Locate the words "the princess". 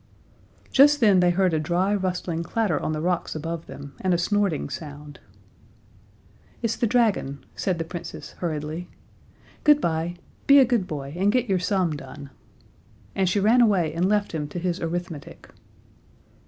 7.77-8.31